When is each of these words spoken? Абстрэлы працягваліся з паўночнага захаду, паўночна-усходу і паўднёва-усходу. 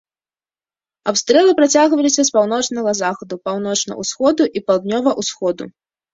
Абстрэлы 1.11 1.53
працягваліся 1.59 2.21
з 2.31 2.33
паўночнага 2.39 2.91
захаду, 3.01 3.35
паўночна-усходу 3.45 4.43
і 4.61 4.65
паўднёва-усходу. 4.71 5.63